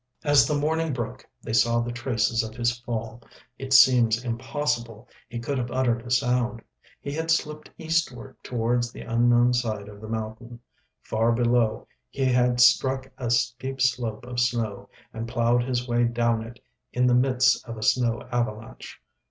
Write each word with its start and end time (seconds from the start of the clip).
As 0.23 0.47
the 0.47 0.57
morning 0.57 0.93
broke 0.93 1.27
they 1.43 1.53
saw 1.53 1.79
the 1.79 1.91
traces 1.91 2.41
of 2.41 2.55
his 2.55 2.79
fall. 2.79 3.21
It 3.59 3.71
seems 3.71 4.23
impossible 4.23 5.07
he 5.29 5.37
could 5.37 5.59
have 5.59 5.69
uttered 5.69 6.01
a 6.01 6.09
sound. 6.09 6.63
He 6.99 7.11
had 7.11 7.29
slipped 7.29 7.69
eastward 7.77 8.35
towards 8.41 8.91
the 8.91 9.01
unknown 9.01 9.53
side 9.53 9.87
of 9.87 10.01
the 10.01 10.07
mountain; 10.07 10.59
far 11.03 11.31
below 11.33 11.87
he 12.09 12.25
had 12.25 12.59
struck 12.59 13.11
a 13.19 13.29
steep 13.29 13.79
slope 13.79 14.25
of 14.25 14.39
snow, 14.39 14.89
and 15.13 15.27
ploughed 15.27 15.61
his 15.65 15.87
way 15.87 16.05
down 16.05 16.41
it 16.43 16.59
in 16.91 17.05
the 17.05 17.13
midst 17.13 17.63
of 17.67 17.77
a 17.77 17.83
snow 17.83 18.23
avalanche. 18.31 18.99